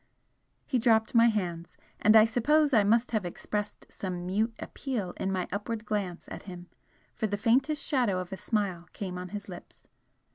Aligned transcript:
He 0.65 0.79
dropped 0.79 1.13
my 1.13 1.27
hands, 1.27 1.77
and 1.99 2.15
I 2.15 2.25
suppose 2.25 2.73
I 2.73 2.83
must 2.83 3.11
have 3.11 3.23
expressed 3.23 3.85
some 3.91 4.25
mute 4.25 4.55
appeal 4.57 5.11
in 5.17 5.31
my 5.31 5.47
upward 5.51 5.85
glance 5.85 6.27
at 6.29 6.41
him, 6.41 6.65
for 7.13 7.27
the 7.27 7.37
faintest 7.37 7.85
shadow 7.85 8.17
of 8.19 8.33
a 8.33 8.37
smile 8.37 8.87
came 8.93 9.19
on 9.19 9.29
his 9.29 9.47
lips. 9.47 9.85